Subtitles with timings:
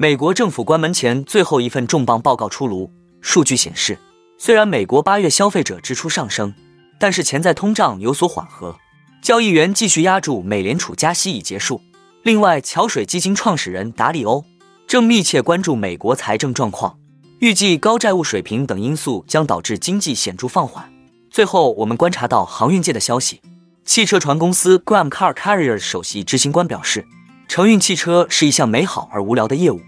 [0.00, 2.88] 美国政府关门前最后一份重磅报告出炉，
[3.20, 3.98] 数据显示，
[4.38, 6.54] 虽然美国八月消费者支出上升，
[7.00, 8.76] 但是潜在通胀有所缓和。
[9.20, 11.80] 交易员继续压住美联储加息已结束。
[12.22, 14.44] 另外，桥水基金创始人达里欧
[14.86, 16.96] 正密切关注美国财政状况，
[17.40, 20.88] 预计高债务水平等因素将导致经济显著放缓。
[21.28, 23.40] 最后，我们观察到航运界的消息。
[23.84, 27.04] 汽车船公司 Graham Car Carriers 首席执行官表示，
[27.48, 29.80] 承运汽车是一项美好而无聊的业务。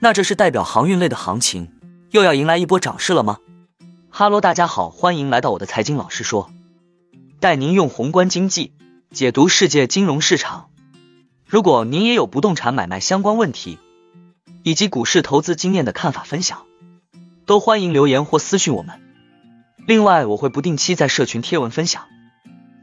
[0.00, 1.72] 那这是代表航运类的行情
[2.12, 3.38] 又要迎来一波涨势了吗？
[4.10, 6.52] 哈喽，大家好，欢迎来到我的财经老师说，
[7.40, 8.72] 带您用宏观经济
[9.10, 10.70] 解读世界金融市场。
[11.46, 13.78] 如果您也有不动产买卖相关问题，
[14.62, 16.62] 以及股市投资经验的看法分享，
[17.44, 19.00] 都欢迎留言或私讯我们。
[19.84, 22.04] 另外，我会不定期在社群贴文分享。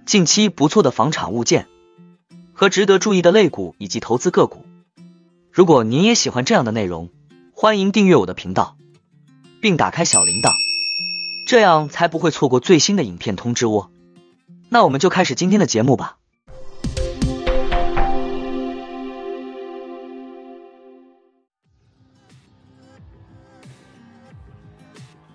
[0.05, 1.65] 近期不错的房产物件
[2.53, 4.65] 和值得注意的类股以及投资个股。
[5.55, 7.11] 如果您也喜欢这样的内容，
[7.53, 8.75] 欢迎订阅我的频道，
[9.61, 10.51] 并打开小铃铛，
[11.47, 13.89] 这样才不会错过最新的影片通知哦。
[14.67, 16.17] 那我们就开始今天的节目吧。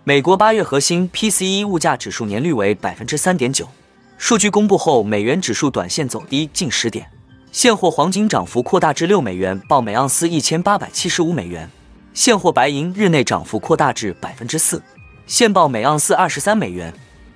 [0.04, 3.66] 美国八月核心 PCE 物价指数年率为百分之三点九。
[4.18, 7.10] 数据公布后，美元指数短线走低近十点，
[7.52, 11.66] 现货黄金涨幅扩大至六美元，报每盎司一千八百七十五美元；
[12.14, 14.80] 现货白银日内涨幅扩大至百分之四，
[15.26, 16.94] 现报每盎司二十三美元。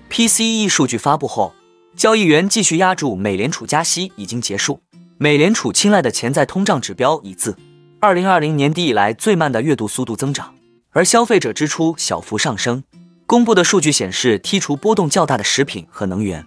[0.08, 1.52] PCE 数据发布后，
[1.96, 4.80] 交易员继续压住美联储加息已经结束，
[5.18, 7.56] 美联储青睐的潜在通胀指标已自
[8.00, 10.54] 二零二零年底以来最慢的月度速度增长，
[10.92, 12.84] 而消费者支出小幅上升。
[13.26, 16.44] 公布的数据显示，剔除波动较大的食品和能源。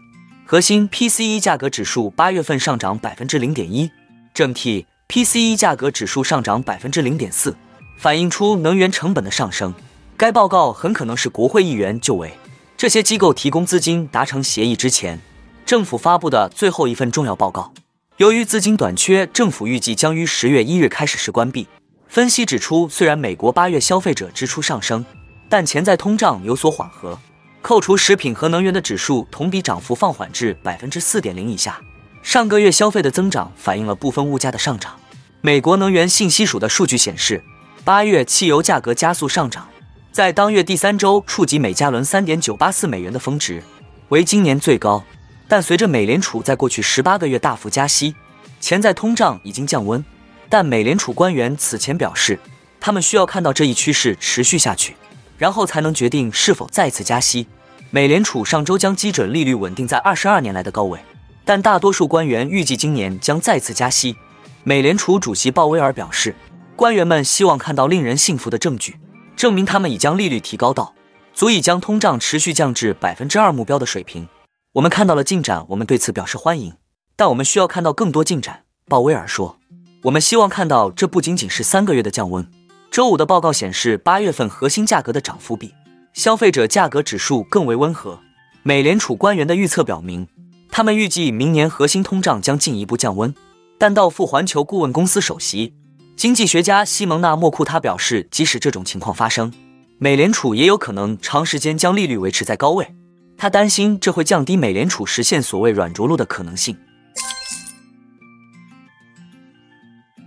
[0.50, 3.92] 核心 PCE 价格指数八月份上涨百分之零点一，
[4.34, 7.54] 整体 PCE 价格指数上涨百分之零点四，
[7.98, 9.74] 反映出能源成本的上升。
[10.16, 12.32] 该报告很可能是国会议员就为
[12.78, 15.20] 这些机构提供资金达成协议之前，
[15.66, 17.74] 政府发布的最后一份重要报告。
[18.16, 21.68] 由于资金短缺，政府预计将于十月一日开始时关闭。
[22.08, 25.06] 分析指出，虽然美国八月消费者支出上升，
[25.50, 27.20] 但潜在通胀有所缓和。
[27.68, 31.78] 扣除食品和能源的指数同比涨幅放缓至百分之四点零以下。
[32.24, 34.98] 上个月消费的增长反映了部分物价的上涨。
[35.42, 37.44] 美国能源信息署的数据显示，
[37.84, 39.68] 八月汽油价格加速上涨，
[40.14, 43.62] 在当月第三周触及每加仑三点九八四美元的峰值，
[44.08, 45.04] 为今年最高。
[45.50, 48.16] 但随着美联储在过去十八个月大幅加息，
[48.62, 50.02] 潜在通胀已经降温。
[50.48, 52.40] 但美联储官员此前表示，
[52.80, 54.96] 他们需要看到这一趋势持续下去，
[55.38, 57.46] 然后才能决定是否再次加息。
[57.90, 61.00] 美联储上周将基准利率稳定在二十二年来的高位，
[61.46, 64.18] 但大多数官员预计今年将再次加息。
[64.66, 66.36] 美联储主席鲍威尔表示，
[66.76, 69.00] 官员们希望看到令人信服的证据，
[69.38, 70.94] 证明他们已将利率提高到
[71.34, 74.28] 足以将通胀持续降至百分之二目标的水平。
[74.74, 76.74] 我们看到了进展，我们对此表示欢迎，
[77.16, 78.64] 但我们需要看到更多进展。
[78.90, 79.58] 鲍威尔说，
[80.04, 82.46] 我们希望看到这不仅仅是三个月的降温。
[82.92, 85.74] 周五的报告显示，八月份核心价格的涨幅比。
[86.18, 88.20] 消费者价格指数更为温和。
[88.64, 90.28] 美联储官员的预测表明，
[90.72, 93.32] 他们预计明年核心通胀将进一步降温。
[93.78, 95.76] 但道富环球顾问公司首席
[96.16, 99.54] 经济学家西蒙娜莫库他表示，即使这种情况发生，
[100.00, 102.96] 美联储也有可能长时间将利率维持在高位。
[103.38, 106.76] 他担心这会降低美联储实现所谓软着陆的可能性。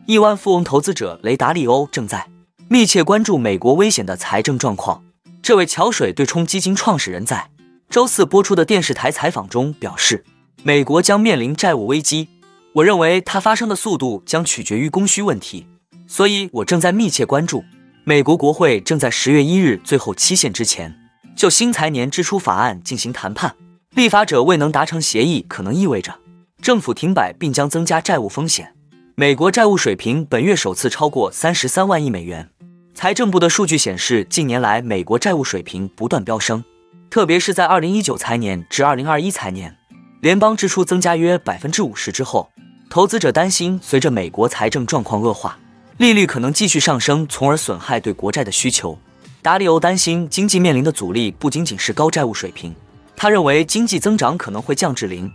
[0.06, 2.28] 亿万富翁投资者雷达利欧正在
[2.68, 5.02] 密切关注美国危险的财政状况。
[5.50, 7.50] 这位桥水对冲基金创始人在
[7.88, 10.24] 周四播出的电视台采访中表示，
[10.62, 12.28] 美国将面临债务危机。
[12.74, 15.66] 我认为它发生的速度将取决于供需问题，
[16.06, 17.64] 所以我正在密切关注。
[18.04, 20.96] 美国国会正在十月一日最后期限之前
[21.34, 23.56] 就新财年支出法案进行谈判。
[23.96, 26.14] 立法者未能达成协议，可能意味着
[26.62, 28.72] 政府停摆，并将增加债务风险。
[29.16, 32.48] 美国债务水平本月首次超过三十三万亿美元。
[33.02, 36.62] 财政部的数据显示，近年来美国债务水平不断飙升，
[37.08, 39.74] 特别是在二零一九财年至二零二一财年，
[40.20, 42.50] 联邦支出增加约百分之五十之后，
[42.90, 45.58] 投资者担心随着美国财政状况恶化，
[45.96, 48.98] 利率可能继续上升，从而损害对国债的需求。
[49.40, 52.74] 达里欧担心经济面临的阻力不仅仅是高债务水平，
[53.16, 55.32] 他认为经济增长可能会降至零，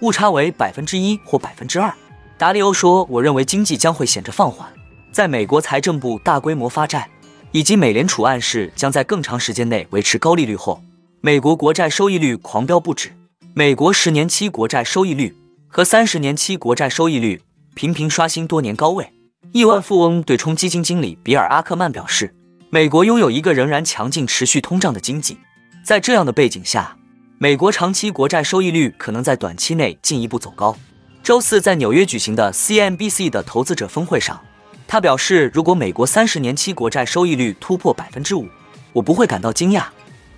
[0.00, 1.90] 误差为百分之一或百分之二。
[2.36, 4.68] 达里欧说：“我认为经济将会显着放缓。”
[5.12, 7.08] 在美国财政部大规模发债，
[7.52, 10.82] 以及美联储暗示将在更长时间内维持高利率后，
[11.20, 13.10] 美国国债收益率狂飙不止。
[13.54, 15.34] 美国十年期国债收益率
[15.66, 17.40] 和三十年期国债收益率
[17.74, 19.10] 频频刷新多年高位。
[19.52, 22.34] 亿万富翁对冲基金经理比尔·阿克曼表示
[22.68, 25.38] ：“美国拥有一个仍然强劲、持续通胀的经济，
[25.82, 26.96] 在这样的背景下，
[27.38, 30.76] 美国长期国债收益率可能在短期内进一步走高。”
[31.22, 34.38] 周四在纽约举行的 CNBC 的投资者峰会上，
[34.88, 38.46] 他表示：“如果美国三十年期国债收益率突破百分之五，
[38.92, 39.84] 我不会感到惊讶，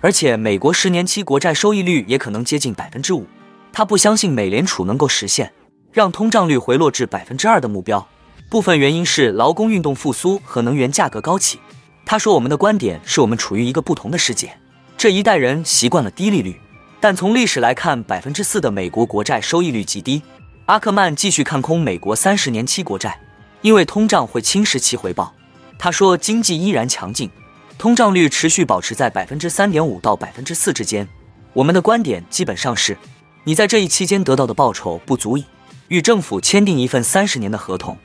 [0.01, 3.27] 而且美国十年期国债收益率也可能接近百分之五。
[3.71, 5.51] 他不相信美联储能够实现
[5.93, 8.07] 让通胀率回落至百分之二的目标。”
[8.49, 11.59] 部分原因是劳工运动复苏和能源价格高企。
[12.03, 14.51] 他说：“我们的观点是我们处于一个不同的世界。
[14.97, 16.59] 这一代人习惯了低利率，
[16.99, 20.23] 但从历史来看，百分之四的美国国债收益率极低。”
[20.65, 23.19] 阿克曼继续看空美国三十年期国债，
[23.61, 25.33] 因为通胀会侵蚀其回报。
[25.77, 27.29] 他说：“经济依然强劲，
[27.77, 31.07] 通胀率持续保持在百分之三点五到百分之四之间。
[31.53, 32.97] 我们的观点基本上是，
[33.45, 35.45] 你在这一期间得到的报酬不足以
[35.87, 37.97] 与政府签订一份三十年的合同。”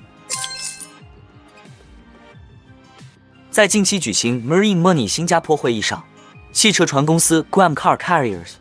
[3.50, 6.04] 在近期举行 Marine Money 新加坡会议上，
[6.52, 8.52] 汽车船公司 Gram Car Carriers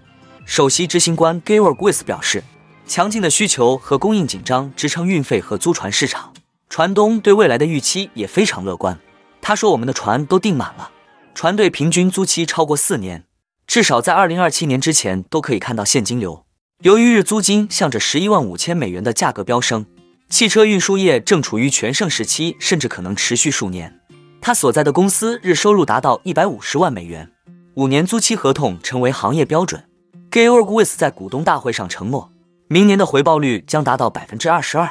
[0.45, 2.43] 首席执行官 Georg Weiss 表示，
[2.87, 6.32] 强劲的需求和供应紧张支撑运费和租船市场。
[6.73, 8.97] 船东对未来的预期也非常乐观。
[9.43, 10.89] 他说：“我们的船都订满了，
[11.35, 13.25] 船队平均租期超过四年，
[13.67, 16.47] 至少在2027年之前都可以看到现金流。”
[16.81, 19.85] 由于日租金向着十一万五千美元的价格飙升，
[20.31, 23.99] 汽车运输业正处于全盛时期，甚至可能持续数年。
[24.41, 27.29] 他所在的公司日收入达到一百五十万美元，
[27.75, 29.83] 五年租期合同成为行业标准。
[30.31, 32.31] Georg Weiss 在股东大会上承诺，
[32.67, 34.89] 明年的回报率将达到百分之二十二。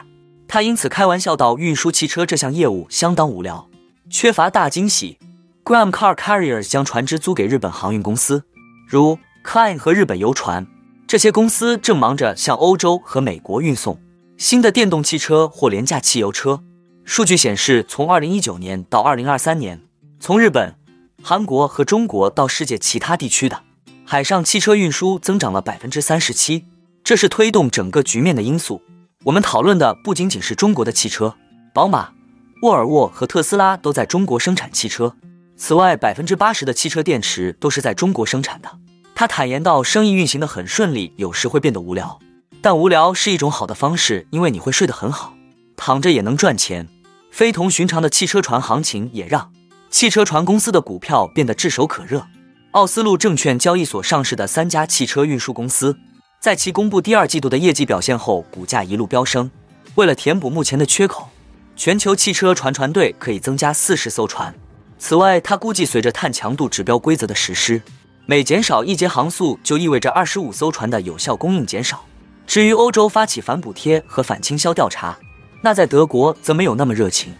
[0.52, 3.70] 他因此开玩笑道：“运输汽车这项业务相当无聊，
[4.10, 5.16] 缺乏大惊喜。”
[5.64, 8.44] Graham Car Carriers 将船只租给日本航运公司，
[8.86, 10.66] 如 Kline 和日本游船。
[11.06, 13.98] 这些公司正忙着向欧洲和美国运送
[14.36, 16.62] 新的电动汽车或廉价汽油车。
[17.06, 19.80] 数据显示，从2019年到2023年，
[20.20, 20.74] 从日本、
[21.22, 23.62] 韩国和中国到世界其他地区的
[24.04, 26.66] 海上汽车运输增长了百分之三十七，
[27.02, 28.82] 这是推动整个局面的因素。
[29.24, 31.36] 我们讨论的不仅仅是中国的汽车，
[31.72, 32.10] 宝马、
[32.62, 35.14] 沃尔沃和特斯拉都在中国生产汽车。
[35.56, 38.68] 此外，百分之八十的汽车电池都是在中国生产的。
[39.14, 42.18] 他坦言道：“生意运行的很顺利，有时会变得无聊，
[42.60, 45.34] 但无聊是一种好的方式，因为你会睡得很好。”
[45.76, 46.88] 躺着也能赚钱，
[47.30, 49.52] 非同寻常的汽车船行情也让
[49.88, 52.26] 汽车船公司的股票变得炙手可热。
[52.72, 55.96] 奥斯陆证券交易所上市的三家汽车运输公司，
[56.42, 59.48] 在其公布第二季度的业绩表现后，股价一路飙升。
[59.94, 61.28] 为了填补目前的缺口，
[61.76, 64.52] 全球汽车船船队可以增加四十艘船。
[64.98, 67.80] 此外，他估计随着碳强度指标规则的实施，
[68.26, 72.04] 每减少一节航速就意味着二十五艘船的有效供应减少。
[72.44, 75.16] 至于欧洲发起反补贴和反倾销调查。
[75.62, 77.32] 那在德国则没有那么热情，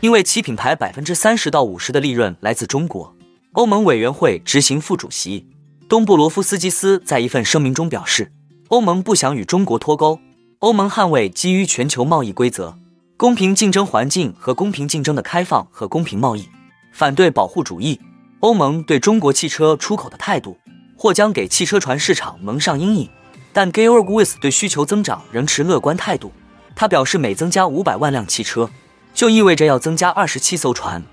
[0.00, 3.14] 因为其品牌百分之三十到五十的利润来自中国。
[3.52, 5.46] 欧盟委员会执行副主席
[5.86, 8.32] 东布罗夫斯基斯在一份声明中表示，
[8.68, 10.18] 欧盟不想与中国脱钩。
[10.58, 12.76] 欧盟捍卫基于全球贸易规则、
[13.16, 16.48] 公平竞争环境和公平竞争的开放和公平贸易，
[16.92, 18.00] 反对保护主义。
[18.40, 20.58] 欧盟对中国汽车出口的态度
[20.96, 23.08] 或将给汽车船市场蒙上阴影，
[23.52, 26.32] 但 Georg Wiss 对需求增长仍持乐观态度。
[26.74, 28.68] 他表示，每增加五百万辆汽车，
[29.14, 31.04] 就意味着要增加二十七艘船。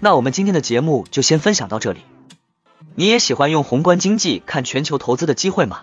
[0.00, 2.00] 那我们今天的节目就先分享到这里。
[2.96, 5.82] 你也喜欢用宏观经济看全球投资的机会吗？